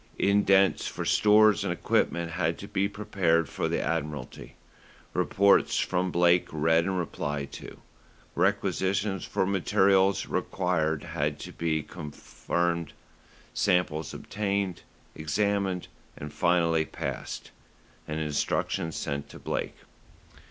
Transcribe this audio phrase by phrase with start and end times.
[0.17, 4.55] Indents for stores and equipment had to be prepared for the Admiralty,
[5.13, 7.79] reports from Blake read and replied to,
[8.33, 12.93] requisitions for materials required had to be confirmed,
[13.53, 14.81] samples obtained,
[15.13, 15.87] examined,
[16.17, 17.51] and finally passed,
[18.07, 19.75] and instructions sent to Blake.